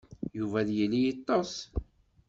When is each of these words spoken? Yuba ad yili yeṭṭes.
Yuba 0.37 0.57
ad 0.61 0.69
yili 0.77 0.99
yeṭṭes. 1.05 1.53